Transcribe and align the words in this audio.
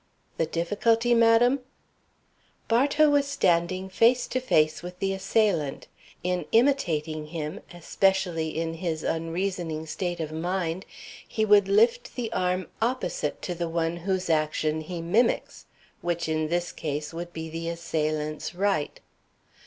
"The 0.37 0.47
difficulty, 0.47 1.13
madam?" 1.13 1.59
"Bartow 2.67 3.11
was 3.11 3.27
standing 3.27 3.87
face 3.87 4.25
to 4.29 4.39
face 4.39 4.81
with 4.81 4.97
the 4.97 5.13
assailant. 5.13 5.85
In 6.23 6.45
imitating 6.51 7.27
him, 7.27 7.59
especially 7.71 8.49
in 8.57 8.73
his 8.73 9.03
unreasoning 9.03 9.85
state 9.85 10.19
of 10.19 10.31
mind, 10.31 10.87
he 11.27 11.45
would 11.45 11.67
lift 11.67 12.15
the 12.15 12.33
arm 12.33 12.65
opposite 12.81 13.43
to 13.43 13.53
the 13.53 13.69
one 13.69 13.97
whose 13.97 14.27
action 14.27 14.81
he 14.81 15.03
mimics, 15.03 15.67
which, 16.01 16.27
in 16.27 16.47
this 16.47 16.71
case, 16.71 17.13
would 17.13 17.31
be 17.31 17.47
the 17.47 17.69
assailant's 17.69 18.55
right. 18.55 18.99